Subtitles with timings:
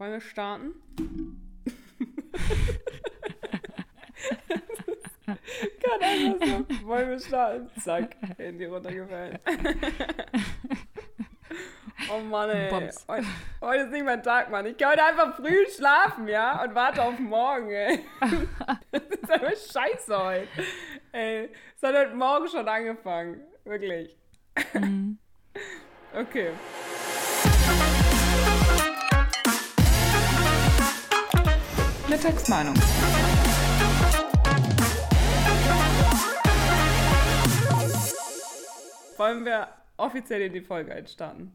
[0.00, 0.74] Wollen wir starten?
[5.26, 6.86] Kann einfach so.
[6.86, 7.70] Wollen wir starten?
[7.78, 9.38] Zack, Handy runtergefallen.
[12.10, 12.70] oh Mann, ey.
[12.70, 13.04] Bums.
[13.08, 13.26] Heute,
[13.60, 14.64] heute ist nicht mein Tag, Mann.
[14.64, 16.64] Ich kann heute einfach früh schlafen, ja?
[16.64, 18.00] Und warte auf morgen, ey.
[18.90, 20.48] Das ist einfach scheiße heute.
[21.12, 23.42] Ey, es hat heute Morgen schon angefangen.
[23.64, 24.16] Wirklich.
[26.14, 26.50] Okay.
[32.10, 32.74] Mittagsmeinung.
[39.16, 41.52] Wollen wir offiziell in die Folge einstarten?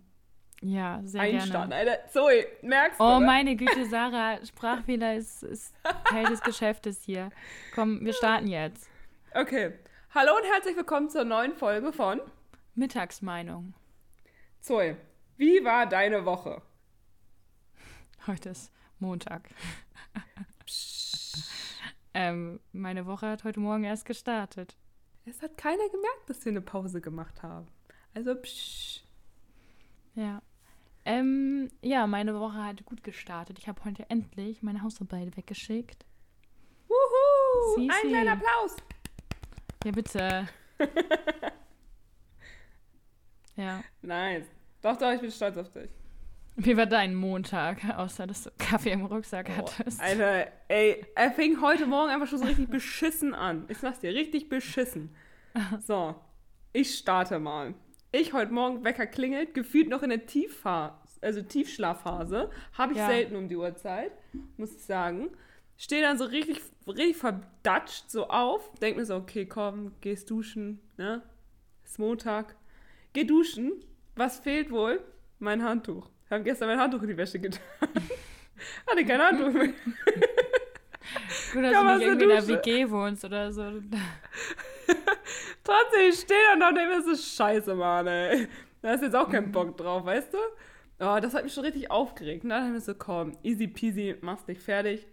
[0.61, 1.91] Ja, sehr Einstarten, gerne.
[1.91, 2.07] Alter.
[2.07, 3.03] Zoe, merkst du?
[3.03, 3.25] Oh ne?
[3.25, 7.31] meine Güte, Sarah, Sprachfehler ist, ist Teil des Geschäftes hier.
[7.73, 8.89] Komm, wir starten jetzt.
[9.33, 9.73] Okay.
[10.11, 12.21] Hallo und herzlich willkommen zur neuen Folge von
[12.75, 13.73] Mittagsmeinung.
[14.61, 14.95] Zoe.
[15.35, 16.61] Wie war deine Woche?
[18.25, 19.49] Heute ist Montag.
[22.13, 24.75] ähm, meine Woche hat heute Morgen erst gestartet.
[25.25, 27.67] Es hat keiner gemerkt, dass wir eine Pause gemacht haben.
[28.13, 29.03] Also, psch.
[30.15, 30.41] Ja.
[31.03, 33.59] Ähm, ja, meine Woche hat gut gestartet.
[33.59, 36.05] Ich habe heute endlich meine Hausarbeit weggeschickt.
[36.87, 37.75] Wuhu!
[37.75, 38.07] Sie, Ein sie.
[38.09, 38.75] kleiner Applaus.
[39.83, 40.47] Ja, bitte.
[43.55, 43.83] ja.
[44.01, 44.45] Nice.
[44.81, 45.89] Doch, doch, ich bin stolz auf dich.
[46.57, 49.99] Wie war dein Montag, außer dass du Kaffee im Rucksack Oh, hattest?
[50.01, 53.65] Alter, ey, er fing heute Morgen einfach schon so richtig beschissen an.
[53.67, 55.13] Ich sag's dir, richtig beschissen.
[55.85, 56.15] So,
[56.73, 57.75] ich starte mal.
[58.11, 62.49] Ich heute Morgen, Wecker klingelt, gefühlt noch in der Tiefphase, also Tiefschlafphase.
[62.73, 63.07] Habe ich Ja.
[63.07, 64.11] selten um die Uhrzeit,
[64.57, 65.29] muss ich sagen.
[65.77, 68.69] Stehe dann so richtig, richtig verdatscht so auf.
[68.81, 71.21] Denk mir so, okay, komm, gehst duschen, ne?
[71.85, 72.55] Ist Montag.
[73.13, 73.71] Geh duschen.
[74.15, 75.01] Was fehlt wohl?
[75.39, 76.09] Mein Handtuch.
[76.25, 77.61] Ich habe gestern mein Handtuch in die Wäsche getan.
[78.87, 79.67] Hatte kein Handtuch mehr.
[81.53, 82.47] Gut, dass Kann du nicht irgendwie in der.
[82.47, 83.61] WG wohnst oder so.
[85.63, 88.47] Trotzdem, ich stehe da und denke mir, das ist scheiße, Mann, ey.
[88.81, 90.37] Da hast jetzt auch keinen Bock drauf, weißt du?
[90.99, 92.43] Oh, das hat mich schon richtig aufgeregt.
[92.43, 95.07] Und dann habe ich mir so, komm, easy peasy, machst dich fertig.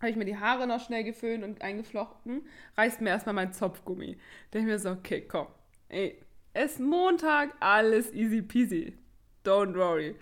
[0.00, 2.46] Habe ich mir die Haare noch schnell geföhnt und eingeflochten.
[2.76, 4.18] Reißt mir erstmal mein Zopfgummi.
[4.52, 5.48] Denke ich mir so, okay, komm.
[5.88, 6.20] Ey,
[6.52, 8.96] es ist Montag, alles easy peasy.
[9.44, 10.16] Don't worry.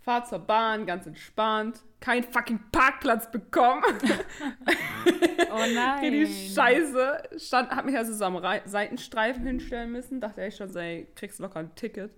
[0.00, 1.82] Fahr zur Bahn, ganz entspannt.
[2.00, 3.82] Kein fucking Parkplatz bekommen.
[5.50, 5.98] Oh nein.
[5.98, 7.22] Okay, die Scheiße.
[7.38, 10.20] Stand, hab mich also so am Rei- Seitenstreifen hinstellen müssen.
[10.20, 12.12] Dachte echt schon, ey, kriegst locker ein Ticket.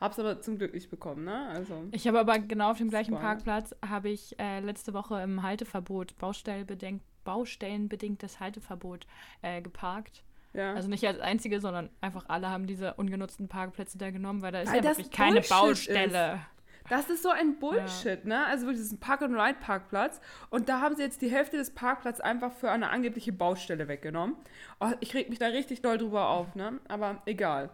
[0.00, 1.48] Hab's aber zum Glück nicht bekommen, ne?
[1.48, 1.84] Also.
[1.92, 3.22] Ich habe aber genau auf dem gleichen Super.
[3.22, 9.06] Parkplatz habe ich äh, letzte Woche im Halteverbot, Baustellenbedingt, Baustellenbedingtes Halteverbot
[9.42, 10.22] äh, geparkt.
[10.56, 10.72] Ja.
[10.74, 14.60] Also nicht als einzige, sondern einfach alle haben diese ungenutzten Parkplätze da genommen, weil da
[14.60, 15.50] ist Weil ja das wirklich keine Bullshit
[15.94, 16.40] Baustelle.
[16.88, 18.46] das ist so ein Bullshit, ne?
[18.46, 20.20] Also wirklich diesen Park-and-Ride-Parkplatz.
[20.50, 24.34] Und da haben sie jetzt die Hälfte des Parkplatzes einfach für eine angebliche Baustelle weggenommen.
[24.80, 26.80] Oh, ich reg mich da richtig doll drüber auf, ne?
[26.88, 27.70] Aber egal.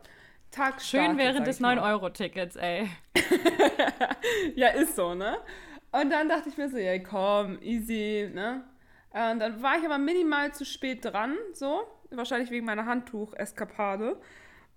[0.51, 1.79] Tag Schön während des ich mal.
[1.79, 2.91] 9-Euro-Tickets, ey.
[4.55, 5.39] Ja, ist so, ne?
[5.93, 8.65] Und dann dachte ich mir so, ja, komm, easy, ne?
[9.13, 11.83] Äh, Und dann war ich aber minimal zu spät dran, so.
[12.17, 14.21] Wahrscheinlich wegen meiner Handtuch-Eskapade.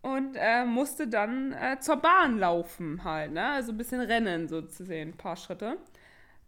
[0.02, 3.44] Und äh, musste dann äh, zur Bahn laufen halt, ne?
[3.54, 5.78] Also ein bisschen rennen, so zu sehen, ein paar Schritte.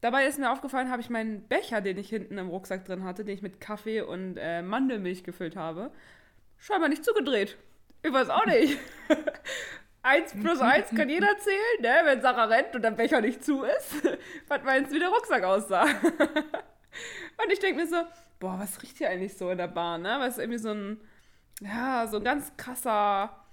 [0.02, 3.26] Dabei ist mir aufgefallen, habe ich meinen Becher, den ich hinten im Rucksack drin hatte,
[3.26, 5.92] den ich mit Kaffee und äh, Mandelmilch gefüllt habe,
[6.58, 7.58] scheinbar nicht zugedreht.
[8.04, 8.78] Ich weiß auch nicht.
[10.04, 12.00] Eins plus eins kann jeder zählen, ne?
[12.06, 14.08] Wenn Sarah rennt und der Becher nicht zu ist.
[14.48, 15.84] Was meinst du, wie der Rucksack aussah?
[17.44, 17.98] und ich denke mir so,
[18.40, 20.18] boah, was riecht hier eigentlich so in der Bahn, ne?
[20.20, 21.02] Weil es irgendwie so ein,
[21.62, 23.46] ja, so ein ganz krasser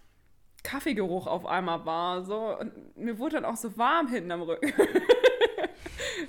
[0.62, 2.22] Kaffeegeruch auf einmal war.
[2.24, 2.58] So.
[2.58, 4.72] Und mir wurde dann auch so warm hinten am Rücken.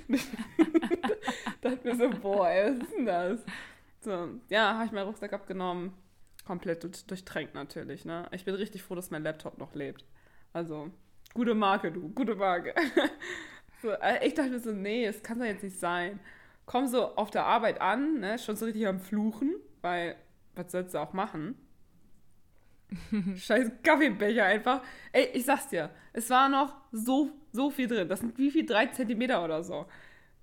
[1.60, 3.40] dachte mir so, boah, ey, was ist denn das?
[4.00, 5.92] So, ja, habe ich meinen Rucksack abgenommen.
[6.46, 8.28] Komplett durch- durchtränkt natürlich, ne?
[8.30, 10.04] Ich bin richtig froh, dass mein Laptop noch lebt.
[10.52, 10.90] Also,
[11.34, 12.72] gute Marke, du, gute Marke.
[13.82, 16.20] so, äh, ich dachte mir so, nee, es kann doch jetzt nicht sein.
[16.66, 18.38] Komm so auf der Arbeit an, ne?
[18.38, 20.16] Schon so richtig am Fluchen, weil,
[20.54, 21.56] was sollst du auch machen?
[23.36, 24.82] Scheiß Kaffeebecher einfach.
[25.12, 28.08] Ey, ich sag's dir, es war noch so, so viel drin.
[28.08, 28.66] Das sind wie viel?
[28.66, 29.86] Drei Zentimeter oder so.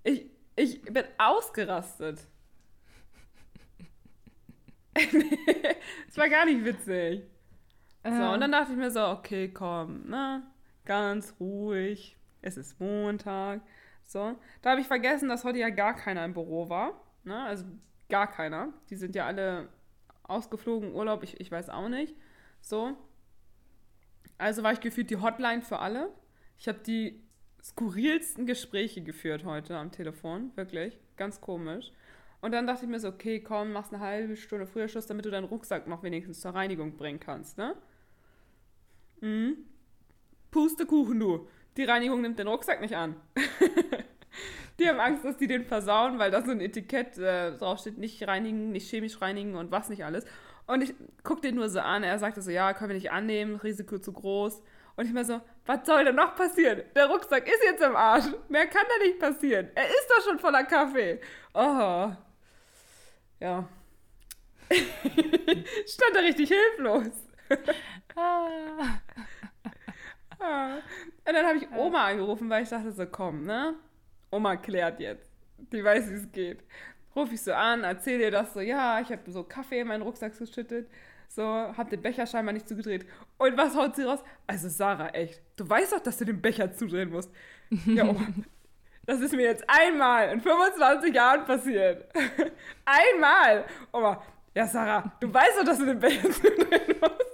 [0.03, 2.27] Ich, ich bin ausgerastet.
[6.07, 7.23] Es war gar nicht witzig.
[8.03, 10.43] So, und dann dachte ich mir so, okay, komm, ne?
[10.85, 12.15] Ganz ruhig.
[12.41, 13.61] Es ist Montag.
[14.05, 14.35] So.
[14.61, 17.01] Da habe ich vergessen, dass heute ja gar keiner im Büro war.
[17.23, 17.41] Ne?
[17.43, 17.65] Also
[18.09, 18.73] gar keiner.
[18.89, 19.69] Die sind ja alle
[20.23, 22.15] ausgeflogen, Urlaub, ich, ich weiß auch nicht.
[22.61, 22.95] So.
[24.37, 26.09] Also war ich gefühlt die Hotline für alle.
[26.57, 27.23] Ich habe die
[27.61, 30.51] skurrilsten Gespräche geführt heute am Telefon.
[30.55, 30.99] Wirklich.
[31.15, 31.91] Ganz komisch.
[32.41, 35.25] Und dann dachte ich mir so, okay, komm, machst eine halbe Stunde früher Schluss, damit
[35.25, 37.75] du deinen Rucksack noch wenigstens zur Reinigung bringen kannst, ne?
[39.21, 39.57] Mhm.
[40.51, 41.47] Pustekuchen, du.
[41.77, 43.15] Die Reinigung nimmt den Rucksack nicht an.
[44.79, 48.27] die haben Angst, dass die den versauen, weil da so ein Etikett äh, draufsteht, nicht
[48.27, 50.25] reinigen, nicht chemisch reinigen und was nicht alles.
[50.67, 50.93] Und ich
[51.23, 52.03] guck den nur so an.
[52.03, 54.61] Er sagte so, ja, können wir nicht annehmen, Risiko zu groß.
[54.95, 56.83] Und ich mir so, was soll denn noch passieren?
[56.95, 58.25] Der Rucksack ist jetzt im Arsch.
[58.47, 59.69] Mehr kann da nicht passieren.
[59.73, 61.19] Er ist doch schon voller Kaffee.
[61.53, 62.11] Oh.
[63.39, 63.67] Ja.
[65.85, 67.11] Stand da richtig hilflos.
[68.15, 68.99] ah.
[71.25, 73.75] Und dann habe ich Oma angerufen, weil ich dachte so, komm, ne?
[74.31, 75.25] Oma klärt jetzt.
[75.71, 76.63] Die weiß, wie es geht.
[77.15, 80.01] Ruf ich so an, erzähl ihr das so, ja, ich habe so Kaffee in meinen
[80.01, 80.89] Rucksack geschüttet.
[81.29, 83.05] So, hab den Becher scheinbar nicht zugedreht.
[83.37, 84.19] Und was haut sie raus?
[84.45, 87.31] Also Sarah, echt, du weißt doch, dass du den Becher zudrehen musst.
[87.85, 88.27] Ja, Oma,
[89.05, 92.07] das ist mir jetzt einmal in 25 Jahren passiert.
[92.85, 93.65] einmal.
[93.91, 94.21] Oma,
[94.53, 97.32] ja Sarah, du weißt doch, dass du den Becher zudrehen musst.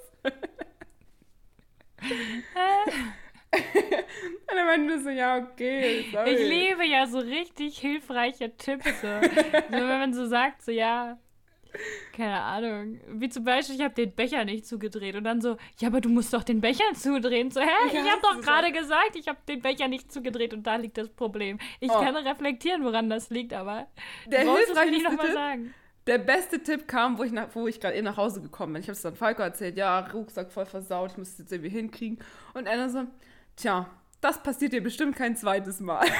[3.51, 6.05] Und dann meinte du so, ja, okay.
[6.11, 6.31] Sorry.
[6.31, 8.85] Ich liebe ja so richtig hilfreiche Tipps.
[9.01, 9.07] So.
[9.21, 11.17] so, wenn man so sagt, so, ja,
[12.15, 12.99] keine Ahnung.
[13.07, 16.09] Wie zum Beispiel, ich habe den Becher nicht zugedreht und dann so, ja, aber du
[16.09, 17.51] musst doch den Becher zudrehen.
[17.51, 17.67] So, hä?
[17.87, 20.97] Ich, ich habe doch gerade gesagt, ich habe den Becher nicht zugedreht und da liegt
[20.97, 21.59] das Problem.
[21.79, 22.01] Ich oh.
[22.01, 23.87] kann reflektieren, woran das liegt, aber
[24.25, 25.73] der hilfreiche nicht nochmal sagen.
[26.09, 28.81] Der beste Tipp kam, wo ich, nach, wo ich gerade eben nach Hause gekommen bin.
[28.81, 31.69] Ich habe es dann Falco erzählt, ja, Rucksack voll versaut, ich muss es jetzt irgendwie
[31.69, 32.17] hinkriegen.
[32.55, 33.03] Und er so,
[33.55, 33.87] tja,
[34.19, 36.07] das passiert dir bestimmt kein zweites Mal.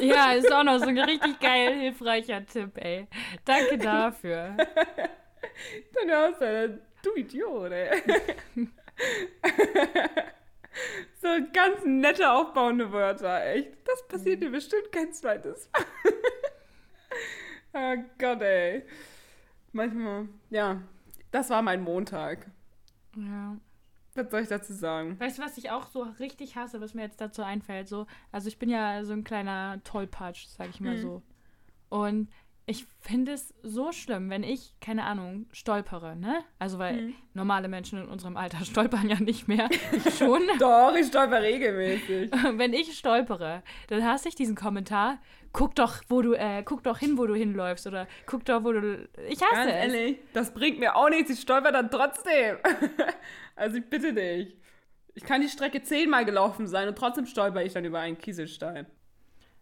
[0.00, 3.06] Ja, ist auch noch so ein richtig geil, hilfreicher Tipp, ey.
[3.44, 4.56] Danke dafür.
[5.94, 8.02] Dann hörst du, du Idiot, ey.
[11.20, 13.70] So ganz nette, aufbauende Wörter, echt.
[13.84, 15.84] Das passiert dir bestimmt kein zweites Mal.
[17.74, 18.82] oh Gott, ey.
[19.72, 20.82] Manchmal, ja,
[21.30, 22.50] das war mein Montag.
[23.16, 23.56] Ja.
[24.14, 25.18] Was soll ich dazu sagen?
[25.18, 27.88] Weißt du, was ich auch so richtig hasse, was mir jetzt dazu einfällt?
[27.88, 31.00] So, also ich bin ja so ein kleiner Tollpatsch, sag ich mal mhm.
[31.00, 31.22] so.
[31.88, 32.30] Und
[32.64, 36.44] ich finde es so schlimm, wenn ich, keine Ahnung, stolpere, ne?
[36.60, 37.14] Also, weil mhm.
[37.34, 39.68] normale Menschen in unserem Alter stolpern ja nicht mehr.
[39.92, 40.42] Ich schon.
[40.58, 42.30] doch, ich stolper regelmäßig.
[42.54, 45.18] wenn ich stolpere, dann hasse ich diesen Kommentar.
[45.52, 47.86] Guck doch, wo du, äh, guck doch hin, wo du hinläufst.
[47.86, 49.08] Oder guck doch, wo du.
[49.28, 49.76] Ich hasse Ganz es.
[49.76, 51.30] ehrlich, das bringt mir auch nichts.
[51.30, 52.56] Ich stolper dann trotzdem.
[53.56, 54.56] also ich bitte dich.
[55.14, 58.86] Ich kann die Strecke zehnmal gelaufen sein und trotzdem stolper ich dann über einen Kieselstein.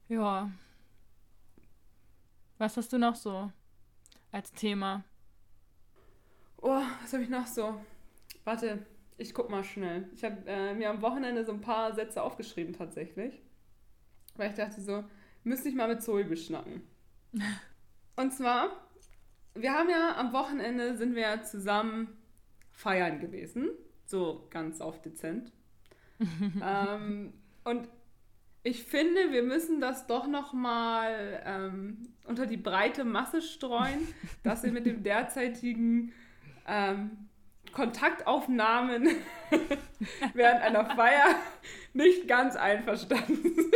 [0.08, 0.50] Ja,
[2.60, 3.50] was hast du noch so
[4.30, 5.02] als Thema?
[6.58, 7.80] Oh, was habe ich noch so?
[8.44, 8.84] Warte,
[9.16, 10.08] ich guck mal schnell.
[10.14, 13.40] Ich habe äh, mir am Wochenende so ein paar Sätze aufgeschrieben tatsächlich.
[14.36, 15.04] Weil ich dachte so,
[15.42, 16.82] müsste ich mal mit Zoe beschnacken.
[18.16, 18.88] Und zwar,
[19.54, 22.18] wir haben ja am Wochenende sind wir ja zusammen
[22.72, 23.70] feiern gewesen.
[24.04, 25.50] So ganz auf dezent.
[26.62, 27.32] ähm,
[27.64, 27.88] und
[28.62, 31.96] ich finde, wir müssen das doch noch mal ähm,
[32.26, 34.06] unter die breite Masse streuen,
[34.42, 36.12] dass wir mit dem derzeitigen
[36.66, 37.28] ähm,
[37.72, 39.08] Kontaktaufnahmen
[40.34, 41.36] während einer Feier
[41.94, 43.74] nicht ganz einverstanden sind.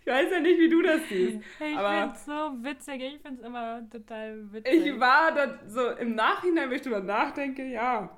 [0.00, 1.36] ich weiß ja nicht, wie du das siehst.
[1.36, 2.32] Ich finde es so
[2.62, 3.00] witzig.
[3.00, 4.86] Ich finde es immer total witzig.
[4.86, 8.10] Ich war da so im Nachhinein, wenn ich drüber nachdenke, ja,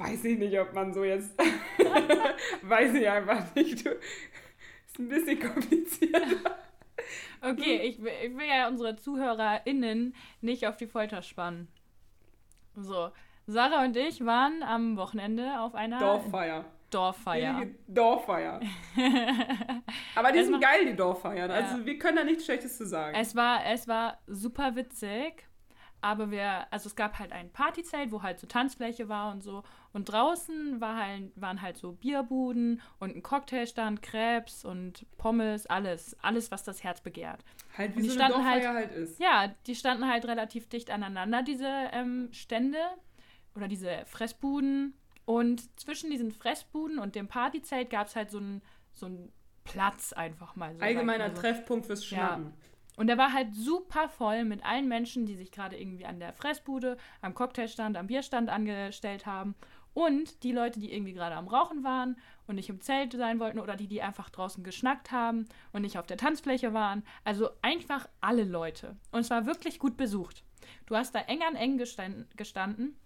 [0.00, 1.38] weiß ich nicht, ob man so jetzt.
[2.62, 3.84] weiß ich einfach nicht.
[3.84, 6.56] Du, ist ein bisschen komplizierter.
[7.42, 11.68] Okay, ich will, ich will ja unsere ZuhörerInnen nicht auf die Folter spannen.
[12.76, 13.10] So,
[13.46, 16.64] Sarah und ich waren am Wochenende auf einer Dorffeier.
[16.90, 17.66] Dorffeier.
[17.86, 18.60] Dorffeier.
[20.14, 21.50] Aber die sind geil, die Dorffeiern.
[21.50, 21.86] Also ja.
[21.86, 23.16] wir können da nichts Schlechtes zu sagen.
[23.16, 25.46] Es war, es war super witzig.
[26.02, 29.62] Aber wir, also es gab halt ein Partyzelt, wo halt so Tanzfläche war und so.
[29.92, 36.16] Und draußen war halt, waren halt so Bierbuden und ein Cocktailstand, Krebs und Pommes, alles,
[36.22, 37.44] alles, was das Herz begehrt.
[37.76, 39.20] Halt wie so eine halt, halt ist.
[39.20, 42.78] Ja, die standen halt relativ dicht aneinander, diese ähm, Stände
[43.54, 44.94] oder diese Fressbuden.
[45.24, 49.08] Und zwischen diesen Fressbuden und dem Partyzelt gab es halt so einen so
[49.64, 50.74] Platz einfach mal.
[50.74, 51.40] So Allgemeiner so.
[51.40, 52.46] Treffpunkt fürs Schnappen.
[52.46, 52.69] Ja.
[53.00, 56.34] Und der war halt super voll mit allen Menschen, die sich gerade irgendwie an der
[56.34, 59.54] Fressbude, am Cocktailstand, am Bierstand angestellt haben.
[59.94, 63.58] Und die Leute, die irgendwie gerade am Rauchen waren und nicht im Zelt sein wollten
[63.58, 67.02] oder die, die einfach draußen geschnackt haben und nicht auf der Tanzfläche waren.
[67.24, 68.98] Also einfach alle Leute.
[69.12, 70.44] Und es war wirklich gut besucht.
[70.84, 72.96] Du hast da eng an eng gestanden.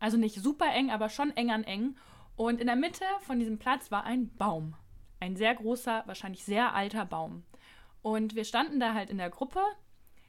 [0.00, 1.96] Also nicht super eng, aber schon eng an eng.
[2.36, 4.74] Und in der Mitte von diesem Platz war ein Baum.
[5.18, 7.42] Ein sehr großer, wahrscheinlich sehr alter Baum.
[8.04, 9.60] Und wir standen da halt in der Gruppe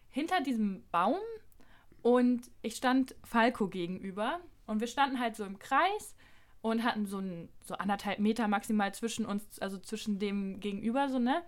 [0.09, 1.17] hinter diesem Baum
[2.01, 6.15] und ich stand Falco gegenüber und wir standen halt so im Kreis
[6.61, 11.19] und hatten so, ein, so anderthalb Meter maximal zwischen uns, also zwischen dem Gegenüber, so,
[11.19, 11.43] ne?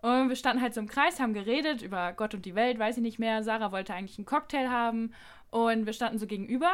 [0.00, 2.96] Und wir standen halt so im Kreis, haben geredet über Gott und die Welt, weiß
[2.96, 3.42] ich nicht mehr.
[3.42, 5.12] Sarah wollte eigentlich einen Cocktail haben
[5.50, 6.72] und wir standen so gegenüber.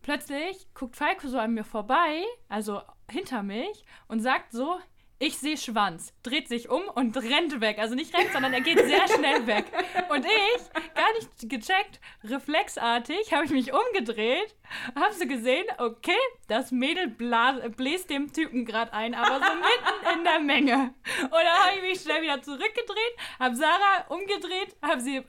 [0.00, 4.78] Plötzlich guckt Falco so an mir vorbei, also hinter mich, und sagt so:
[5.22, 7.78] ich sehe Schwanz, dreht sich um und rennt weg.
[7.78, 9.66] Also nicht rennt, sondern er geht sehr schnell weg.
[10.08, 14.52] Und ich, gar nicht gecheckt, reflexartig, habe ich mich umgedreht,
[14.96, 20.24] habe so gesehen, okay, das Mädel bläst dem Typen gerade ein, aber so mitten in
[20.24, 20.94] der Menge.
[21.22, 25.22] Und dann habe ich mich schnell wieder zurückgedreht, habe Sarah umgedreht, habe sie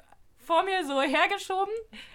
[0.46, 1.74] vor mir so hergeschoben.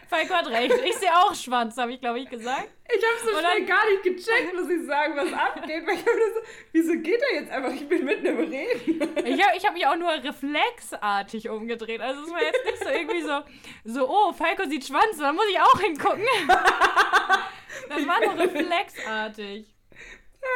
[0.08, 0.74] Falco hat recht.
[0.86, 2.68] Ich sehe auch Schwanz, habe ich, glaube ich, gesagt.
[2.88, 5.86] Ich habe so schnell gar nicht gecheckt, muss ich sagen, was abgeht.
[5.86, 6.40] Weil ich so,
[6.72, 7.72] wieso geht er jetzt einfach?
[7.72, 9.02] Ich bin mitten im Reden.
[9.26, 12.00] Ich habe ich hab mich auch nur reflexartig umgedreht.
[12.00, 13.40] Also es war jetzt nicht so irgendwie so,
[13.84, 16.24] so oh, Falco sieht Schwanz, da muss ich auch hingucken.
[17.88, 19.66] Das war nur reflexartig.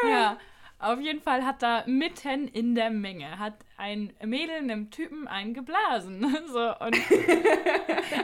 [0.05, 0.39] Ja.
[0.83, 5.55] Auf jeden Fall hat da mitten in der Menge hat ein Mädel einem Typen einen
[5.55, 6.21] geblasen.
[6.53, 6.97] So, und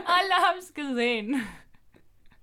[0.05, 1.47] alle haben es gesehen.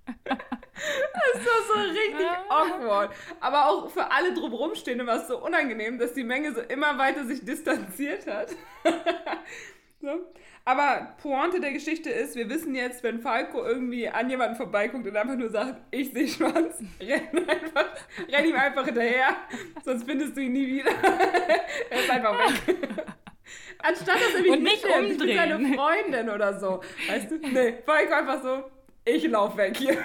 [0.04, 3.14] Das war so richtig awkward.
[3.40, 6.98] Aber auch für alle drumherum stehen war es so unangenehm, dass die Menge so immer
[6.98, 8.48] weiter sich distanziert hat.
[10.06, 10.24] so.
[10.64, 15.16] Aber Pointe der Geschichte ist, wir wissen jetzt, wenn Falco irgendwie an jemanden vorbeiguckt und
[15.16, 17.86] einfach nur sagt, ich sehe Schwanz, renn, einfach,
[18.32, 19.36] renn ihm einfach hinterher,
[19.84, 20.90] sonst findest du ihn nie wieder.
[21.90, 22.78] er ist einfach weg.
[23.78, 25.20] Anstatt dass er mich und nicht umdrehen.
[25.20, 26.80] Wie seine Freundin oder so.
[27.08, 27.36] Weißt du?
[27.36, 28.64] Nee, Falco einfach so,
[29.04, 29.96] ich lauf weg hier.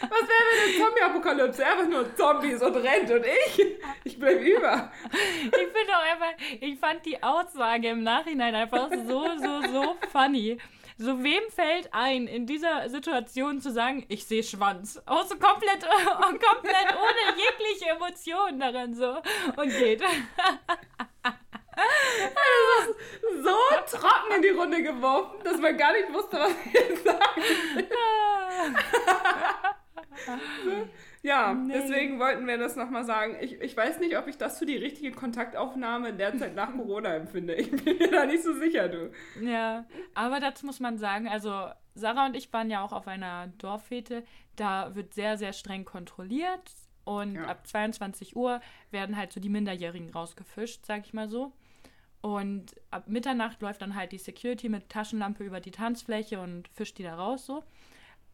[0.00, 3.76] Was wäre, wenn eine Zombie-Apokalypse einfach nur Zombies und rennt und ich?
[4.04, 4.90] Ich bleib über.
[5.42, 10.58] Ich finde auch einfach, ich fand die Aussage im Nachhinein einfach so, so, so funny.
[11.00, 15.00] So, wem fällt ein, in dieser Situation zu sagen, ich sehe Schwanz?
[15.06, 19.16] Auch so komplett, komplett ohne jegliche Emotion daran so
[19.56, 20.02] und geht.
[21.78, 22.94] Also
[23.44, 23.56] so
[23.96, 27.42] trocken in die Runde geworfen, dass man gar nicht wusste, was ich sagen
[31.22, 31.72] Ja, nee.
[31.72, 33.36] deswegen wollten wir das nochmal sagen.
[33.40, 36.72] Ich, ich weiß nicht, ob ich das für die richtige Kontaktaufnahme in der Zeit nach
[36.72, 37.54] Corona empfinde.
[37.54, 39.10] Ich bin mir da nicht so sicher, du.
[39.42, 43.48] Ja, aber dazu muss man sagen, also Sarah und ich waren ja auch auf einer
[43.58, 44.24] Dorffete.
[44.56, 46.72] Da wird sehr, sehr streng kontrolliert.
[47.04, 47.46] Und ja.
[47.46, 51.52] ab 22 Uhr werden halt so die Minderjährigen rausgefischt, sag ich mal so.
[52.20, 56.98] Und ab Mitternacht läuft dann halt die Security mit Taschenlampe über die Tanzfläche und fischt
[56.98, 57.62] die da raus so.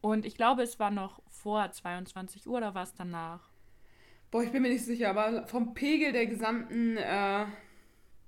[0.04, 3.48] Und ich glaube, es war noch vor 22 Uhr oder war es danach?
[4.30, 7.46] Boah, ich bin mir nicht sicher, aber vom Pegel der gesamten, äh,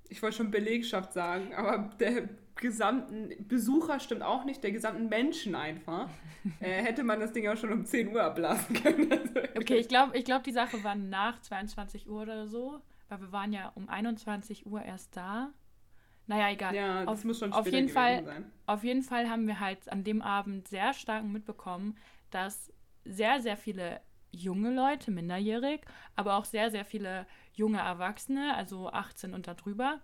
[0.08, 5.54] ich wollte schon Belegschaft sagen, aber der gesamten Besucher stimmt auch nicht, der gesamten Menschen
[5.54, 6.08] einfach,
[6.60, 9.10] äh, hätte man das Ding auch schon um 10 Uhr ablassen können.
[9.10, 13.20] Also, okay, ich glaube, ich glaub, die Sache war nach 22 Uhr oder so weil
[13.20, 15.50] wir waren ja um 21 Uhr erst da.
[16.26, 16.74] Naja, egal.
[16.74, 18.50] Ja, das auf, muss schon auf jeden Fall, sein.
[18.66, 21.96] Auf jeden Fall haben wir halt an dem Abend sehr stark mitbekommen,
[22.30, 22.72] dass
[23.04, 24.00] sehr, sehr viele
[24.32, 25.80] junge Leute, minderjährig,
[26.16, 30.00] aber auch sehr, sehr viele junge Erwachsene, also 18 und darüber,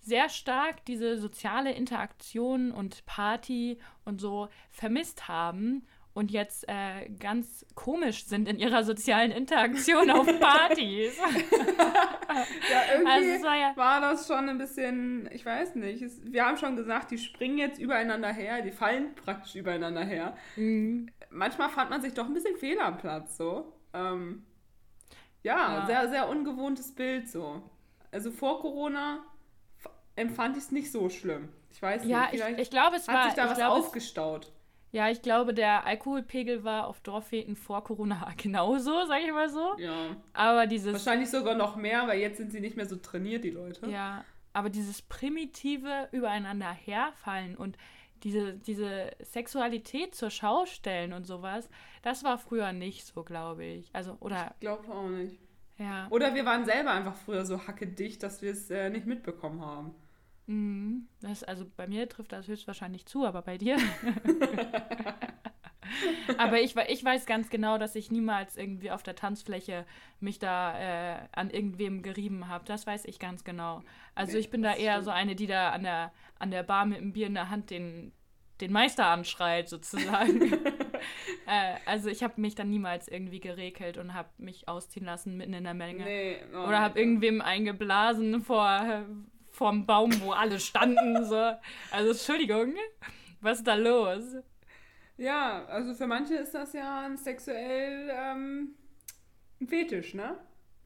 [0.00, 7.64] sehr stark diese soziale Interaktion und Party und so vermisst haben und jetzt äh, ganz
[7.74, 11.16] komisch sind in ihrer sozialen Interaktion auf Partys.
[11.18, 16.44] ja, irgendwie also war, ja war, das schon ein bisschen, ich weiß nicht, es, wir
[16.44, 20.36] haben schon gesagt, die springen jetzt übereinander her, die fallen praktisch übereinander her.
[20.56, 21.10] Mhm.
[21.30, 23.72] Manchmal fand man sich doch ein bisschen fehl am Platz, so.
[23.94, 24.44] Ähm,
[25.42, 27.62] ja, ja, sehr, sehr ungewohntes Bild, so.
[28.10, 29.24] Also vor Corona
[30.14, 31.48] empfand ich es nicht so schlimm.
[31.70, 33.78] Ich weiß ja, nicht, vielleicht ich, ich glaube, es hat war, sich da was glaub,
[33.78, 34.52] aufgestaut.
[34.92, 39.76] Ja, ich glaube, der Alkoholpegel war auf Dorffeten vor Corona genauso, sag ich mal so.
[39.78, 40.16] Ja.
[40.34, 40.92] Aber dieses.
[40.92, 43.88] Wahrscheinlich sogar noch mehr, weil jetzt sind sie nicht mehr so trainiert, die Leute.
[43.88, 44.24] Ja.
[44.52, 47.78] Aber dieses primitive übereinander herfallen und
[48.22, 51.70] diese, diese Sexualität zur Schau stellen und sowas,
[52.02, 53.88] das war früher nicht so, glaube ich.
[53.94, 54.54] Also, oder.
[54.54, 55.40] Ich glaube auch nicht.
[55.78, 56.06] Ja.
[56.10, 59.94] Oder wir waren selber einfach früher so hackedicht, dass wir es äh, nicht mitbekommen haben.
[60.52, 61.08] Mhm.
[61.20, 63.78] Das, also bei mir trifft das höchstwahrscheinlich zu, aber bei dir.
[66.38, 69.86] aber ich, ich weiß ganz genau, dass ich niemals irgendwie auf der Tanzfläche
[70.20, 72.64] mich da äh, an irgendwem gerieben habe.
[72.66, 73.82] Das weiß ich ganz genau.
[74.14, 75.04] Also ich bin da eher stimmt.
[75.06, 77.70] so eine, die da an der, an der Bar mit dem Bier in der Hand
[77.70, 78.12] den,
[78.60, 80.52] den Meister anschreit, sozusagen.
[81.46, 85.54] äh, also ich habe mich dann niemals irgendwie gerekelt und habe mich ausziehen lassen mitten
[85.54, 86.04] in der Menge.
[86.04, 89.06] Nee, oh Oder habe irgendwem eingeblasen vor
[89.52, 91.24] vorm Baum, wo alle standen.
[91.24, 91.52] so.
[91.90, 92.74] Also Entschuldigung,
[93.40, 94.36] was ist da los?
[95.16, 98.74] Ja, also für manche ist das ja ein sexuell ähm,
[99.60, 100.36] ein Fetisch, ne?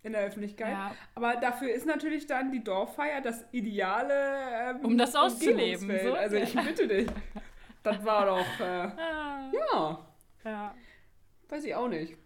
[0.02, 0.70] In der Öffentlichkeit.
[0.72, 0.94] Ja.
[1.14, 6.12] Aber dafür ist natürlich dann die Dorffeier das ideale ähm, Um das auszuleben, so?
[6.12, 7.08] Also ich bitte dich.
[7.82, 8.64] Das war doch, äh,
[9.00, 10.06] Ah, ja,
[10.44, 10.74] ja.
[11.48, 12.16] weiß ich auch nicht.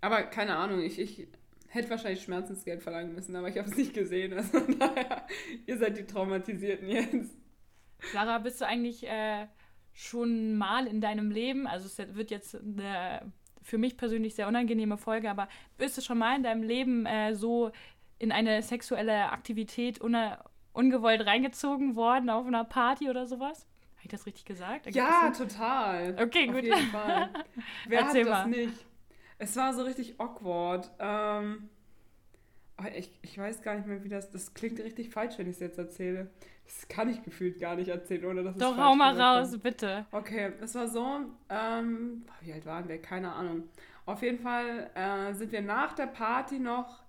[0.00, 1.26] Aber keine Ahnung, ich, ich
[1.74, 4.32] hätte wahrscheinlich Schmerzensgeld verlangen müssen, aber ich habe es nicht gesehen.
[4.36, 5.26] Also naja,
[5.66, 7.36] ihr seid die Traumatisierten jetzt.
[8.12, 9.46] Sarah, bist du eigentlich äh,
[9.92, 14.98] schon mal in deinem Leben, also es wird jetzt eine für mich persönlich sehr unangenehme
[14.98, 17.70] Folge, aber bist du schon mal in deinem Leben äh, so
[18.18, 23.66] in eine sexuelle Aktivität una- ungewollt reingezogen worden auf einer Party oder sowas?
[23.96, 24.84] Habe ich das richtig gesagt?
[24.86, 26.14] Ergibt Ja, total.
[26.22, 26.64] Okay, Auf gut.
[27.88, 28.48] Wer Erzähl hat das mal.
[28.48, 28.84] nicht?
[29.38, 30.90] Es war so richtig awkward.
[30.98, 31.68] Ähm,
[32.78, 34.30] oh, ich, ich weiß gar nicht mehr, wie das.
[34.30, 36.30] Das klingt richtig falsch, wenn ich es jetzt erzähle.
[36.64, 40.06] Das kann ich gefühlt gar nicht erzählen, ohne dass es Doch, hau mal raus, bitte.
[40.12, 43.00] Okay, es war so, ähm, wie alt waren wir?
[43.00, 43.64] Keine Ahnung.
[44.06, 47.02] Auf jeden Fall äh, sind wir nach der Party noch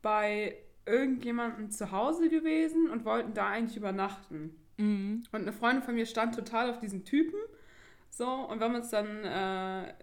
[0.00, 4.56] bei irgendjemandem zu Hause gewesen und wollten da eigentlich übernachten.
[4.78, 5.24] Mhm.
[5.32, 7.38] Und eine Freundin von mir stand total auf diesen Typen.
[8.10, 9.94] So, und wir haben uns dann äh,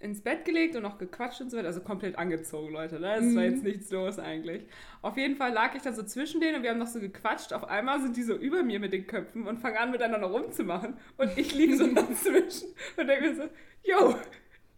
[0.00, 1.68] ins Bett gelegt und noch gequatscht und so weiter.
[1.68, 2.98] Also komplett angezogen, Leute.
[2.98, 3.14] Ne?
[3.16, 3.50] Es war Mhm.
[3.52, 4.64] jetzt nichts los eigentlich.
[5.02, 7.52] Auf jeden Fall lag ich da so zwischen denen und wir haben noch so gequatscht.
[7.52, 10.96] Auf einmal sind die so über mir mit den Köpfen und fangen an miteinander rumzumachen.
[11.18, 13.42] Und ich liege so dazwischen und denke mir so,
[13.84, 14.14] yo,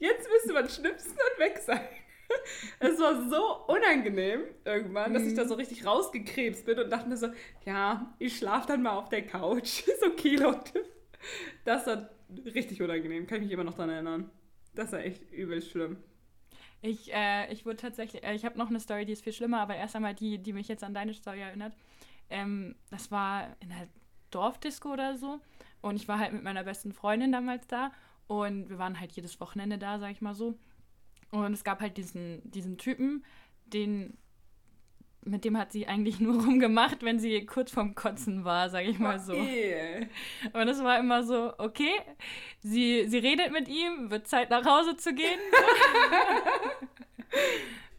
[0.01, 1.81] jetzt müsste man schnipsen und weg sein.
[2.81, 5.37] Es war so unangenehm irgendwann, dass ich Mhm.
[5.37, 7.29] da so richtig rausgekrebst bin und dachte mir so,
[7.67, 9.87] ja, ich schlafe dann mal auf der Couch.
[9.87, 10.83] Ist okay, Leute.
[11.67, 12.09] Das war
[12.55, 14.31] richtig unangenehm, kann ich mich immer noch dran erinnern.
[14.75, 15.99] Das war echt übel schlimm.
[16.81, 19.61] Ich, äh, ich wurde tatsächlich, äh, ich habe noch eine Story, die ist viel schlimmer,
[19.61, 21.75] aber erst einmal die, die mich jetzt an deine Story erinnert.
[22.29, 23.87] Ähm, das war in einer
[24.31, 25.41] Dorfdisco oder so
[25.81, 27.93] und ich war halt mit meiner besten Freundin damals da
[28.27, 30.59] und wir waren halt jedes Wochenende da, sag ich mal so.
[31.31, 33.25] Und es gab halt diesen, diesen Typen,
[33.67, 34.17] den,
[35.25, 38.99] mit dem hat sie eigentlich nur rumgemacht, wenn sie kurz vorm Kotzen war, sag ich
[38.99, 39.35] mal so.
[39.35, 41.93] Und es war immer so, okay,
[42.61, 45.41] sie, sie redet mit ihm, wird Zeit nach Hause zu gehen.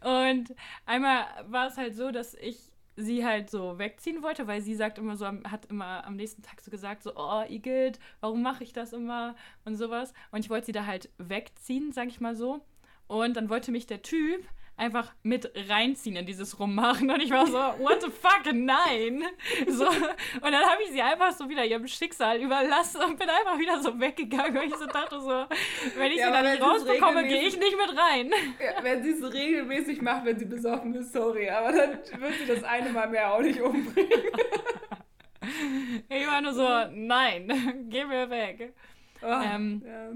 [0.00, 0.54] und
[0.86, 2.58] einmal war es halt so, dass ich
[2.96, 6.60] sie halt so wegziehen wollte, weil sie sagt immer so, hat immer am nächsten Tag
[6.60, 9.34] so gesagt, so, oh, Igitt, warum mache ich das immer
[9.64, 10.12] und sowas.
[10.30, 12.64] Und ich wollte sie da halt wegziehen, sag ich mal so.
[13.06, 17.08] Und dann wollte mich der Typ einfach mit reinziehen in dieses Rummachen.
[17.10, 19.22] Und ich war so, what the fuck, nein.
[19.68, 23.58] So, und dann habe ich sie einfach so wieder ihrem Schicksal überlassen und bin einfach
[23.58, 25.46] wieder so weggegangen, weil ich so dachte so,
[25.96, 28.32] wenn ich Ja, sie aber da nicht rausbekomme, gehe ich nicht mit rein.
[28.60, 32.46] Ja, wenn sie es regelmäßig macht, wenn sie besoffen ist, sorry, aber dann wird sie
[32.46, 34.10] das eine Mal mehr auch nicht umbringen.
[36.08, 38.72] Ich war nur so, nein, geh mir weg.
[39.22, 40.08] Oh, Ähm, ja.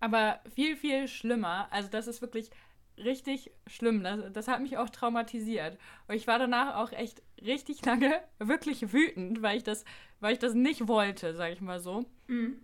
[0.00, 2.50] Aber viel, viel schlimmer, also das ist wirklich
[2.98, 4.02] richtig schlimm.
[4.02, 5.78] Das, das hat mich auch traumatisiert.
[6.08, 9.84] Und ich war danach auch echt richtig lange wirklich wütend, weil ich das,
[10.20, 12.04] weil ich das nicht wollte, sag ich mal so.
[12.26, 12.60] Mhm.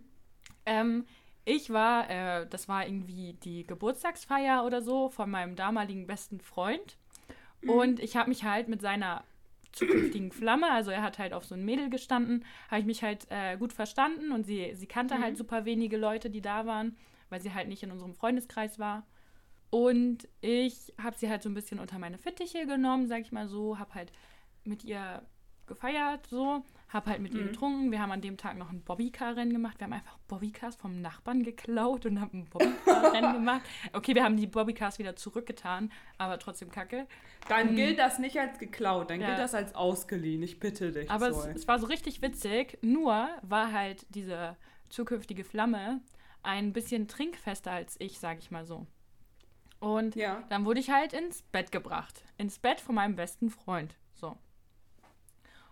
[0.65, 1.05] Ähm,
[1.45, 6.97] ich war, äh, das war irgendwie die Geburtstagsfeier oder so von meinem damaligen besten Freund.
[7.65, 9.23] Und ich habe mich halt mit seiner
[9.71, 13.27] zukünftigen Flamme, also er hat halt auf so ein Mädel gestanden, habe ich mich halt
[13.29, 16.95] äh, gut verstanden und sie, sie kannte halt super wenige Leute, die da waren,
[17.29, 19.05] weil sie halt nicht in unserem Freundeskreis war.
[19.73, 23.47] Und ich habe sie halt so ein bisschen unter meine Fittiche genommen, sag ich mal
[23.47, 24.11] so, habe halt
[24.65, 25.23] mit ihr
[25.65, 27.47] gefeiert, so, habe halt mit ihr Mhm.
[27.47, 27.91] getrunken.
[27.91, 29.79] Wir haben an dem Tag noch ein Bobbycar-Rennen gemacht.
[29.79, 33.63] Wir haben einfach Bobbycars vom Nachbarn geklaut und haben ein Bobbycar-Rennen gemacht.
[33.93, 37.07] Okay, wir haben die Bobbycars wieder zurückgetan, aber trotzdem kacke.
[37.49, 37.75] Dann Mhm.
[37.75, 39.27] gilt das nicht als geklaut, dann Ja.
[39.29, 40.43] gilt das als ausgeliehen.
[40.43, 41.09] Ich bitte dich.
[41.09, 44.55] Aber es, es war so richtig witzig, nur war halt diese
[44.89, 45.99] zukünftige Flamme
[46.43, 48.85] ein bisschen trinkfester als ich, sag ich mal so.
[49.83, 50.41] Und ja.
[50.47, 52.23] dann wurde ich halt ins Bett gebracht.
[52.37, 53.97] Ins Bett von meinem besten Freund.
[54.13, 54.37] So.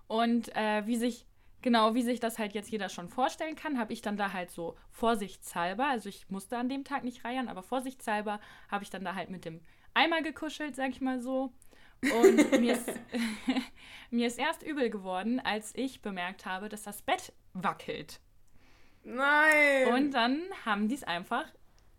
[0.08, 1.26] Und äh, wie sich,
[1.62, 4.52] genau wie sich das halt jetzt jeder schon vorstellen kann, habe ich dann da halt
[4.52, 9.06] so vorsichtshalber, also ich musste an dem Tag nicht reiern, aber vorsichtshalber habe ich dann
[9.06, 9.62] da halt mit dem
[9.94, 11.54] Eimer gekuschelt, sag ich mal so.
[12.02, 12.92] Und mir ist,
[14.12, 18.20] mir ist erst übel geworden, als ich bemerkt habe, dass das Bett wackelt.
[19.06, 19.94] Nein!
[19.94, 21.46] Und dann haben die es einfach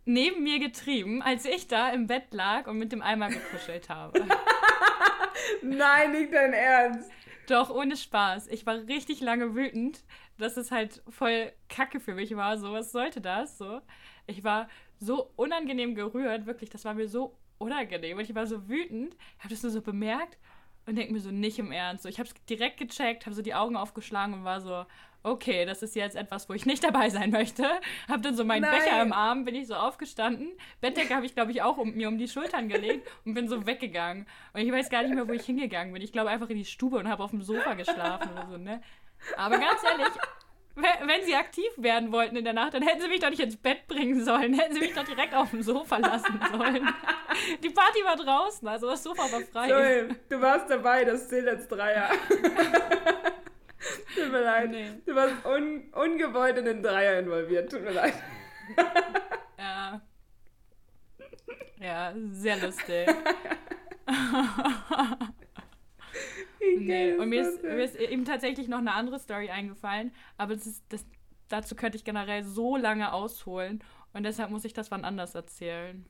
[0.04, 4.26] neben mir getrieben, als ich da im Bett lag und mit dem Eimer gekuschelt habe.
[5.62, 7.10] Nein, nicht dein Ernst.
[7.48, 8.48] Doch, ohne Spaß.
[8.48, 10.04] Ich war richtig lange wütend,
[10.38, 12.58] dass es halt voll kacke für mich war.
[12.58, 13.58] So, was sollte das?
[13.58, 13.80] So.
[14.26, 18.18] Ich war so unangenehm gerührt, wirklich, das war mir so unangenehm.
[18.18, 20.38] Und ich war so wütend, habe das nur so bemerkt
[20.86, 22.02] und denke mir so, nicht im Ernst.
[22.02, 24.84] So, ich habe es direkt gecheckt, habe so die Augen aufgeschlagen und war so,
[25.22, 27.64] okay, das ist jetzt etwas, wo ich nicht dabei sein möchte.
[28.08, 28.80] Habe dann so meinen Nein.
[28.80, 30.52] Becher im Arm, bin ich so aufgestanden.
[30.80, 33.66] Bettdecke habe ich, glaube ich, auch um, mir um die Schultern gelegt und bin so
[33.66, 34.26] weggegangen.
[34.52, 36.02] Und ich weiß gar nicht mehr, wo ich hingegangen bin.
[36.02, 38.82] Ich glaube einfach in die Stube und habe auf dem Sofa geschlafen oder so, ne?
[39.36, 40.12] Aber ganz ehrlich,
[40.74, 43.56] wenn sie aktiv werden wollten in der Nacht, dann hätten sie mich doch nicht ins
[43.56, 44.54] Bett bringen sollen.
[44.54, 46.88] Hätten sie mich doch direkt auf dem Sofa lassen sollen.
[47.62, 49.68] Die Party war draußen, also das Sofa war frei.
[49.68, 52.08] Joel, du warst dabei, das zählt als Dreier.
[54.14, 54.70] Tut mir leid.
[54.70, 54.90] Nee.
[55.04, 57.70] Du warst un ungewollt in den Dreier involviert.
[57.70, 58.14] Tut mir leid.
[59.58, 60.00] Ja.
[61.80, 63.08] Ja, sehr lustig.
[66.78, 70.66] Nee, und mir ist, mir ist eben tatsächlich noch eine andere Story eingefallen, aber das
[70.66, 71.04] ist, das,
[71.48, 76.06] dazu könnte ich generell so lange ausholen und deshalb muss ich das wann anders erzählen.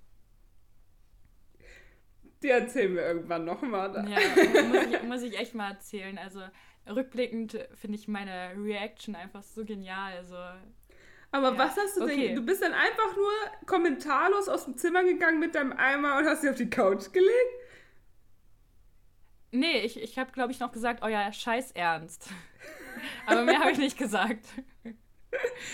[2.42, 3.94] Die erzählen wir irgendwann nochmal.
[4.08, 4.18] Ja,
[4.64, 6.18] muss ich, muss ich echt mal erzählen.
[6.18, 6.40] Also
[6.88, 10.12] rückblickend finde ich meine Reaction einfach so genial.
[10.16, 10.36] Also
[11.30, 12.28] Aber Ja, was hast du okay.
[12.28, 12.36] denn?
[12.36, 13.30] Du bist dann einfach nur
[13.66, 17.61] kommentarlos aus dem Zimmer gegangen mit deinem Eimer und hast dich auf die Couch gelegt?
[19.52, 22.28] Nee, ich, ich habe, glaube ich, noch gesagt, euer Scheiß Ernst.
[23.26, 24.44] Aber mehr habe ich nicht gesagt.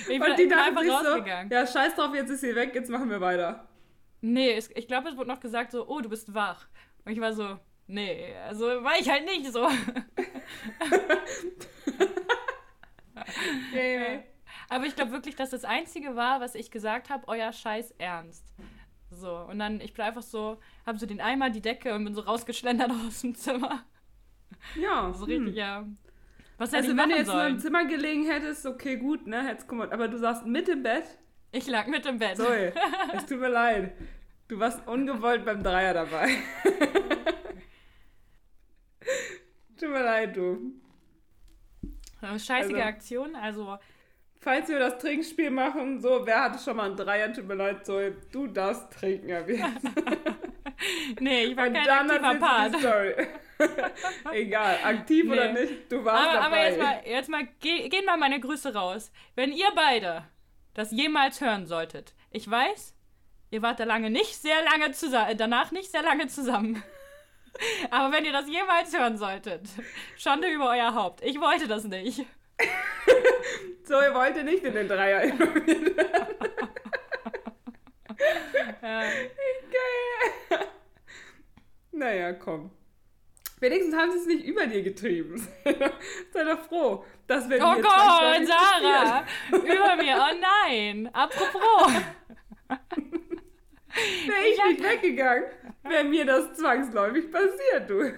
[0.08, 1.50] Ich bin, und die dachten einfach sich so, rausgegangen.
[1.50, 3.68] ja, scheiß drauf, jetzt ist sie weg, jetzt machen wir weiter.
[4.20, 6.68] Nee, es, ich glaube, es wurde noch gesagt so, oh, du bist wach.
[7.04, 9.68] Und ich war so, nee, also war ich halt nicht so.
[13.74, 14.22] Yeah.
[14.68, 18.44] Aber ich glaube wirklich, dass das Einzige war, was ich gesagt habe, euer Scheiß Ernst.
[19.10, 22.14] So, und dann, ich bin einfach so, habe so den Eimer, die Decke und bin
[22.14, 23.84] so rausgeschlendert aus dem Zimmer.
[24.74, 25.32] Ja, So hm.
[25.44, 25.86] richtig, ja.
[26.58, 27.60] Was Also wenn du jetzt nur im sollen?
[27.60, 29.92] Zimmer gelegen hättest, okay, gut, ne, hättest kommod.
[29.92, 31.04] Aber du saßt mit im Bett.
[31.52, 32.36] Ich lag mit im Bett.
[32.36, 32.72] Zoe,
[33.14, 33.92] es tut mir leid.
[34.48, 36.28] Du warst ungewollt beim Dreier dabei.
[39.78, 40.72] tut mir leid, du.
[42.20, 43.78] Scheißige Also- Aktion, also
[44.40, 47.32] Falls wir das Trinkspiel machen, so, wer hatte schon mal einen Dreier?
[47.32, 49.84] Tut mir leid, Zoe, du darfst trinken ab jetzt.
[51.20, 52.74] nee, ich war Und kein dann aktiver Part.
[52.74, 53.14] die Story.
[54.32, 55.32] Egal, aktiv Nee.
[55.32, 56.68] oder nicht, du warst Aber, aber dabei.
[56.68, 59.10] jetzt mal, jetzt mal ge gehen mal meine Grüße raus.
[59.34, 60.24] Wenn ihr beide
[60.74, 62.94] das jemals hören solltet, ich weiß,
[63.50, 66.80] ihr wart da lange nicht sehr lange zusammen, danach nicht sehr lange zusammen.
[67.90, 69.62] Aber wenn ihr das jemals hören solltet,
[70.16, 71.24] Schande über euer Haupt.
[71.24, 72.24] Ich wollte das nicht.
[73.84, 76.36] Zoe wollte nicht in den Dreier involviert werden.
[78.82, 79.00] Ja.
[80.50, 80.66] Geil.
[81.92, 82.70] Naja, komm.
[83.60, 85.36] Wenigstens haben sie es nicht über dir getrieben.
[86.32, 89.24] Sei doch froh, dass wenn Oh Gott, Sarah!
[89.50, 91.10] Über mir, oh nein!
[91.12, 91.92] Apropos!
[94.26, 95.50] Wäre ich nicht weggegangen,
[95.82, 98.12] wäre mir das zwangsläufig passiert, du.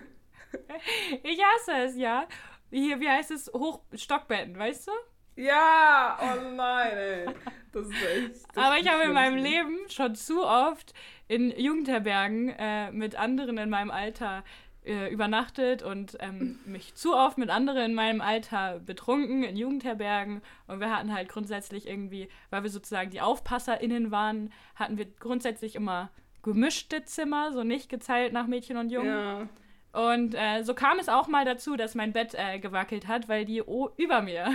[1.23, 2.27] Ich hasse es, ja.
[2.71, 3.51] Hier, wie heißt es?
[3.53, 4.93] Hochstockbetten, weißt du?
[5.37, 7.27] Ja, oh nein, ey.
[7.73, 8.47] Das ist echt.
[8.55, 10.93] das Aber ich habe in meinem Leben schon zu oft
[11.29, 14.45] in Jugendherbergen äh, mit anderen in meinem Alter
[14.85, 20.43] äh, übernachtet und ähm, mich zu oft mit anderen in meinem Alter betrunken in Jugendherbergen.
[20.67, 25.75] Und wir hatten halt grundsätzlich irgendwie, weil wir sozusagen die AufpasserInnen waren, hatten wir grundsätzlich
[25.75, 26.11] immer
[26.43, 29.09] gemischte Zimmer, so nicht geteilt nach Mädchen und Jungen.
[29.09, 29.49] Ja.
[29.93, 33.45] Und äh, so kam es auch mal dazu, dass mein Bett äh, gewackelt hat, weil
[33.45, 34.49] die o über mir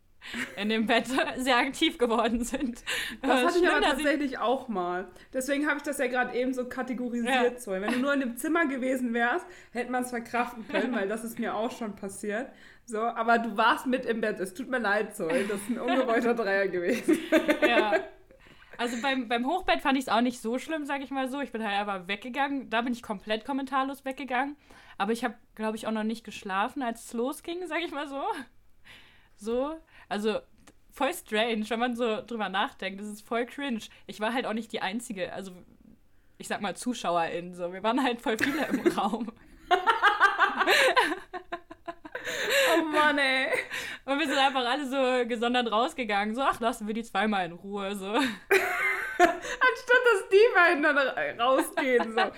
[0.56, 1.06] in dem Bett
[1.38, 2.82] sehr aktiv geworden sind.
[3.22, 5.08] Das Äh, hatte ich schlimm, aber dass ich- tatsächlich auch mal.
[5.32, 7.52] Deswegen habe ich das ja gerade eben so kategorisiert.
[7.54, 7.58] Ja.
[7.58, 7.72] So.
[7.72, 11.24] Wenn du nur in dem Zimmer gewesen wärst, hätte man es verkraften können, weil das
[11.24, 12.48] ist mir auch schon passiert.
[12.84, 14.38] So, aber du warst mit im Bett.
[14.38, 15.44] Es tut mir leid, Zoe.
[15.48, 17.18] Das ist ein ungewollter Dreier gewesen.
[17.66, 17.94] ja.
[18.78, 21.40] Also beim, beim Hochbett fand ich es auch nicht so schlimm, sage ich mal so.
[21.40, 22.70] Ich bin halt aber weggegangen.
[22.70, 24.56] Da bin ich komplett kommentarlos weggegangen.
[24.98, 28.08] Aber ich habe, glaube ich, auch noch nicht geschlafen, als es losging, sage ich mal
[28.08, 28.22] so.
[29.36, 29.76] So,
[30.08, 30.40] also
[30.90, 33.00] voll strange, wenn man so drüber nachdenkt.
[33.00, 33.80] Das ist voll cringe.
[34.06, 35.52] Ich war halt auch nicht die Einzige, also
[36.38, 37.54] ich sag mal ZuschauerInnen.
[37.54, 37.72] So.
[37.72, 39.32] Wir waren halt voll viele im Raum.
[42.78, 43.48] Oh Mann, ey.
[44.04, 46.34] Und wir sind einfach alle so gesondert rausgegangen.
[46.34, 47.94] So, ach, lassen wir die zweimal in Ruhe.
[47.96, 48.06] So.
[49.18, 52.12] Anstatt dass die beiden dann ra- rausgehen.
[52.14, 52.20] So.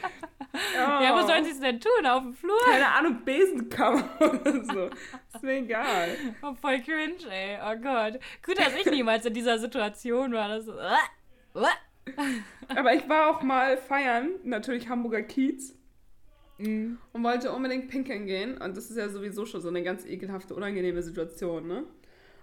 [0.75, 1.27] Ja, wo Oh.
[1.27, 2.07] sollen sie es denn tun?
[2.07, 2.57] Auf dem Flur?
[2.65, 4.87] Keine Ahnung, Besenkammer oder so.
[5.35, 6.09] Ist mir egal.
[6.43, 7.59] Oh, voll cringe, ey.
[7.63, 8.19] Oh Gott.
[8.45, 10.49] Gut, dass ich niemals in dieser Situation war.
[10.49, 10.73] Das so.
[12.75, 15.78] Aber ich war auch mal feiern, natürlich Hamburger Kiez.
[16.59, 16.99] Mhm.
[17.13, 18.59] und wollte unbedingt pinkeln gehen.
[18.59, 21.85] Und das ist ja sowieso schon so eine ganz ekelhafte, unangenehme Situation, ne?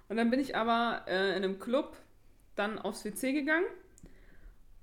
[0.08, 1.98] Und dann bin ich aber äh, in einem Club
[2.56, 3.66] dann aufs WC gegangen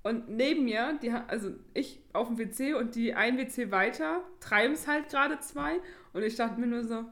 [0.03, 4.73] Und neben mir, die, also ich auf dem WC und die ein WC weiter, treiben
[4.73, 5.79] es halt gerade zwei.
[6.13, 7.05] Und ich dachte mir nur so,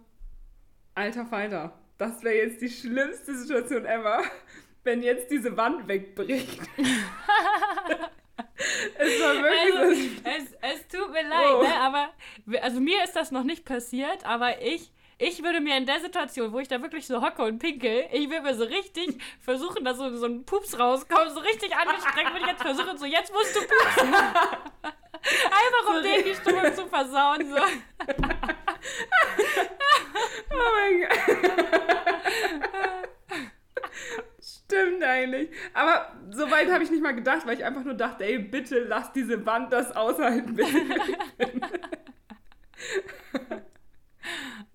[0.94, 4.22] alter Falter, das wäre jetzt die schlimmste Situation ever,
[4.84, 6.62] wenn jetzt diese Wand wegbricht.
[8.97, 10.02] es war wirklich also, so.
[10.24, 11.63] Es, es tut mir leid, oh.
[11.63, 11.76] ne?
[11.76, 12.10] aber
[12.62, 14.91] also mir ist das noch nicht passiert, aber ich
[15.24, 18.28] ich würde mir in der Situation, wo ich da wirklich so hocke und pinkel, ich
[18.28, 22.41] würde mir so richtig versuchen, dass so, so ein Pups rauskommt, so richtig angestrengt würde
[22.41, 24.15] ich jetzt versuchen, so jetzt musst du pupsen.
[24.84, 27.47] Einfach um denen die Stimmung zu versauen.
[27.47, 27.58] So.
[30.50, 31.19] oh mein Gott.
[34.72, 35.50] Stimmt eigentlich.
[35.74, 38.80] Aber so weit habe ich nicht mal gedacht, weil ich einfach nur dachte, ey, bitte
[38.80, 40.56] lass diese Wand das aushalten,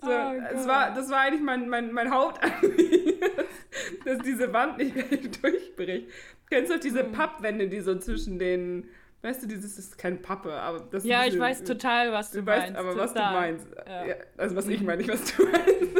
[0.01, 3.19] so, oh es war, das war eigentlich mein, mein, mein Hauptanliegen,
[4.05, 4.95] dass diese Wand nicht
[5.43, 6.07] durchbricht.
[6.49, 7.11] Kennst du diese hm.
[7.11, 8.87] Pappwände, die so zwischen den,
[9.21, 12.39] weißt du, dieses ist keine Pappe, aber das Ja, diese, ich weiß total, was du,
[12.39, 12.67] du meinst.
[12.67, 13.03] Weißt aber, total.
[13.03, 13.67] was du meinst.
[13.85, 14.05] Ja.
[14.05, 15.97] Ja, also, was ich meine, nicht was du meinst.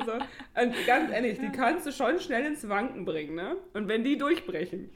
[0.00, 3.56] Also, und ganz ehrlich, die kannst du schon schnell ins Wanken bringen, ne?
[3.74, 4.90] Und wenn die durchbrechen,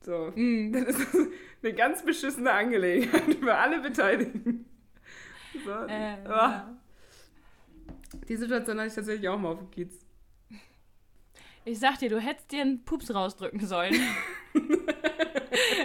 [0.00, 0.72] so, mm.
[0.72, 1.14] dann ist das
[1.62, 4.66] eine ganz beschissene Angelegenheit für alle Beteiligten.
[5.64, 5.70] So.
[5.70, 6.28] Äh, oh.
[6.28, 6.78] ja.
[8.28, 9.98] Die Situation hatte ich tatsächlich auch mal auf dem Kiez.
[11.64, 13.94] Ich sag dir, du hättest dir einen Pups rausdrücken sollen.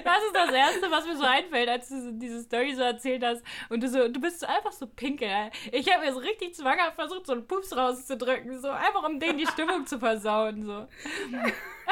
[0.03, 3.43] das ist das Erste, was mir so einfällt, als du diese Story so erzählt hast.
[3.69, 5.29] Und du so, du bist so einfach so pinkel.
[5.71, 8.59] Ich habe mir so richtig zwanghaft versucht, so einen Pups rauszudrücken.
[8.59, 10.63] So einfach, um denen die Stimmung zu versauen.
[10.65, 10.87] So.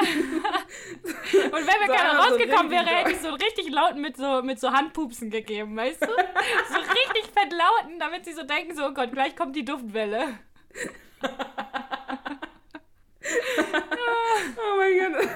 [0.00, 4.42] Und wenn mir so keiner rausgekommen so wäre, hätte ich so richtig lauten mit so,
[4.42, 6.06] mit so Handpupsen gegeben, weißt du?
[6.06, 10.38] So richtig fett lauten, damit sie so denken, so, oh Gott, gleich kommt die Duftwelle.
[14.56, 15.28] oh mein Gott,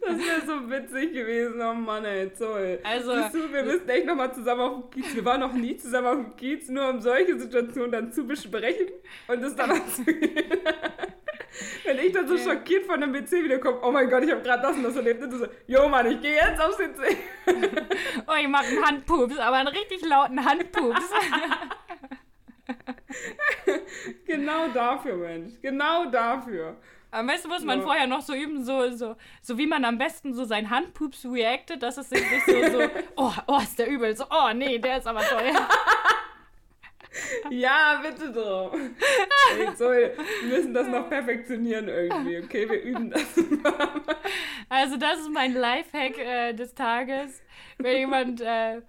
[0.00, 1.60] das wäre so witzig gewesen.
[1.60, 2.78] Oh Mann, ey, toll.
[2.82, 5.14] Also, du, wir müssen echt nochmal zusammen auf dem Kiez.
[5.14, 8.88] Wir waren noch nie zusammen auf dem Kiez, nur um solche Situationen dann zu besprechen
[9.28, 10.44] und es dann anzugehen.
[11.84, 12.44] Wenn ich dann so okay.
[12.44, 15.22] schockiert von dem WC wiederkomme, oh mein Gott, ich habe gerade das und das erlebt.
[15.22, 17.16] Und du so, jo Mann, ich gehe jetzt aufs WC.
[18.26, 21.10] oh, ich mache einen Handpups, aber einen richtig lauten Handpups.
[24.26, 25.54] genau dafür, Mensch.
[25.60, 26.76] Genau dafür.
[27.10, 27.84] Am besten muss man ja.
[27.84, 31.82] vorher noch so üben, so, so, so wie man am besten so sein Handpups reactet,
[31.82, 35.06] dass es nicht so, so, oh, oh, ist der übel, so, oh, nee, der ist
[35.06, 35.50] aber toll.
[37.50, 38.94] ja, bitte drum.
[39.76, 42.68] So, wir müssen das noch perfektionieren irgendwie, okay?
[42.68, 43.26] Wir üben das.
[44.68, 47.42] also, das ist mein Lifehack äh, des Tages.
[47.78, 48.82] Wenn jemand äh,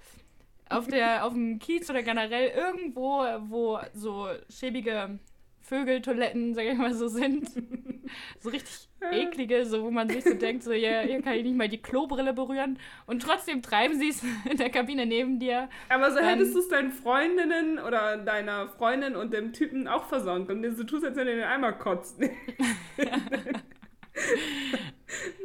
[0.69, 5.19] auf, der, auf dem Kiez oder generell irgendwo, wo so schäbige
[5.71, 7.49] Vögeltoiletten, sag ich mal, so sind.
[8.41, 11.55] so richtig eklige, so wo man sich so denkt, so ja, hier kann ich nicht
[11.55, 12.77] mal die Klobrille berühren.
[13.05, 15.69] Und trotzdem treiben sie es in der Kabine neben dir.
[15.87, 20.07] Aber so dann, hättest du es deinen Freundinnen oder deiner Freundin und dem Typen auch
[20.07, 20.61] versauen können.
[20.61, 22.19] Du tust, als wenn du den Eimer kotzt.
[22.19, 22.35] Wäre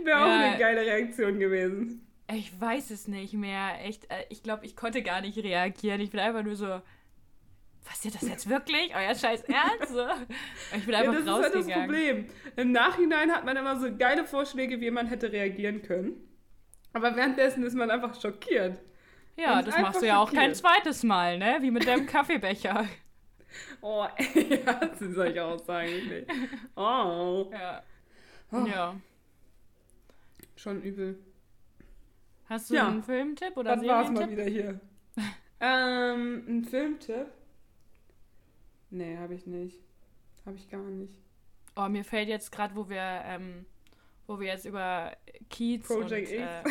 [0.04, 0.24] ja.
[0.24, 2.04] auch eine geile Reaktion gewesen.
[2.34, 3.80] Ich weiß es nicht mehr.
[3.84, 6.00] Echt, äh, ich glaube, ich konnte gar nicht reagieren.
[6.00, 6.80] Ich bin einfach nur so,
[7.86, 8.94] passiert das jetzt wirklich?
[8.94, 9.94] Euer scheiß Ernst?
[10.76, 11.34] Ich bin einfach ja, das rausgegangen.
[11.36, 12.26] ist halt das Problem.
[12.56, 16.14] Im Nachhinein hat man immer so geile Vorschläge, wie man hätte reagieren können.
[16.92, 18.78] Aber währenddessen ist man einfach schockiert.
[19.36, 21.58] Ja, das machst du ja auch kein zweites Mal, ne?
[21.60, 22.86] Wie mit deinem Kaffeebecher.
[23.80, 25.90] Oh, ja, das soll ich auch sagen.
[26.08, 26.26] Nee.
[26.74, 27.50] Oh.
[27.52, 27.82] Ja.
[28.52, 28.66] Oh.
[28.66, 28.96] Ja.
[30.56, 31.18] Schon übel.
[32.48, 32.86] Hast du ja.
[32.86, 34.80] einen Filmtipp oder Das war's mal wieder hier.
[35.60, 37.26] ähm, ein Filmtipp?
[38.90, 39.80] Nee, habe ich nicht.
[40.44, 41.12] Habe ich gar nicht.
[41.74, 43.66] Oh, mir fällt jetzt gerade, wo wir, ähm,
[44.26, 45.16] wo wir jetzt über
[45.50, 46.32] Kiez Project und, X.
[46.32, 46.62] Äh,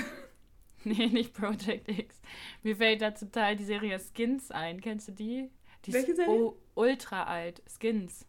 [0.84, 2.22] nee, nicht Project X.
[2.64, 4.82] Mir fällt da zum Teil die Serie Skins ein.
[4.82, 5.52] Kennst du die?
[5.86, 6.54] die Welche Serie?
[6.74, 7.62] ultra alt.
[7.68, 8.26] Skins.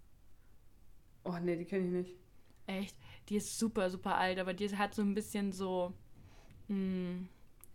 [1.25, 2.17] Oh, nee, die kenne ich nicht.
[2.67, 2.97] Echt?
[3.29, 5.93] Die ist super, super alt, aber die hat so ein bisschen so.
[6.69, 7.29] Mh, hm,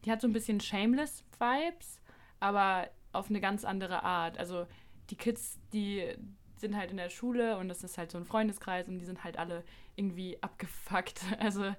[0.06, 2.02] die hat so ein bisschen Shameless-Vibes,
[2.40, 4.38] aber auf eine ganz andere Art.
[4.38, 4.68] Also
[5.12, 6.08] die Kids, die
[6.56, 9.24] sind halt in der Schule und das ist halt so ein Freundeskreis und die sind
[9.24, 9.64] halt alle
[9.96, 11.22] irgendwie abgefuckt.
[11.40, 11.76] Also,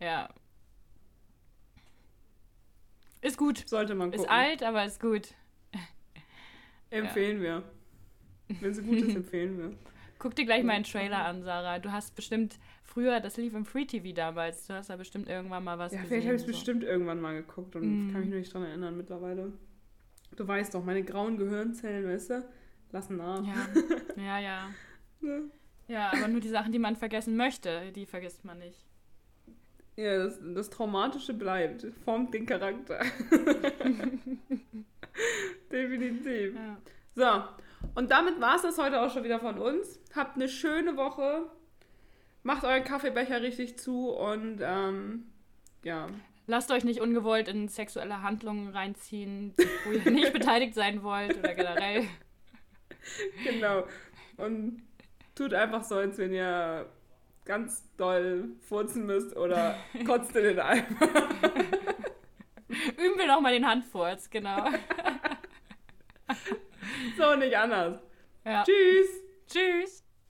[0.00, 0.28] ja.
[3.22, 3.66] Ist gut.
[3.66, 4.24] Sollte man gucken.
[4.24, 5.34] Ist alt, aber ist gut.
[6.90, 7.62] Empfehlen ja.
[8.48, 8.60] wir.
[8.60, 9.78] Wenn sie gut ist, empfehlen wir.
[10.18, 11.78] Guck dir gleich mal einen Trailer an, Sarah.
[11.78, 15.64] Du hast bestimmt früher, das lief im Free TV damals, du hast da bestimmt irgendwann
[15.64, 16.16] mal was ja, gesehen.
[16.16, 16.52] Ja, vielleicht habe ich es so.
[16.52, 18.12] bestimmt irgendwann mal geguckt und mm.
[18.12, 19.52] kann mich nur nicht dran erinnern mittlerweile.
[20.36, 22.44] Du weißt doch, meine grauen Gehirnzellen, weißt du?
[22.94, 23.42] Lassen nach.
[24.16, 24.70] Ja, ja, ja.
[25.20, 25.40] ja.
[25.86, 28.86] Ja, aber nur die Sachen, die man vergessen möchte, die vergisst man nicht.
[29.96, 33.00] Ja, das, das Traumatische bleibt, formt den Charakter.
[35.70, 36.54] Definitiv.
[36.54, 36.78] Ja.
[37.14, 37.44] So,
[37.94, 40.00] und damit war es das heute auch schon wieder von uns.
[40.16, 41.50] Habt eine schöne Woche.
[42.42, 45.26] Macht euren Kaffeebecher richtig zu und ähm,
[45.84, 46.06] ja.
[46.46, 49.54] Lasst euch nicht ungewollt in sexuelle Handlungen reinziehen,
[49.84, 52.04] wo ihr nicht beteiligt sein wollt oder generell.
[53.44, 53.86] Genau.
[54.36, 54.82] Und
[55.34, 56.86] tut einfach so, als wenn ihr
[57.44, 60.86] ganz doll furzen müsst oder kotzt in den Eimer.
[62.68, 64.68] Üben wir nochmal den Handfurz, genau.
[67.16, 68.00] So, nicht anders.
[68.44, 68.64] Ja.
[68.64, 69.24] Tschüss.
[69.46, 70.03] Tschüss.